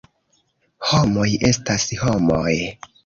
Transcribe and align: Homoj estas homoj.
Homoj 0.91 1.27
estas 1.51 1.85
homoj. 2.07 2.55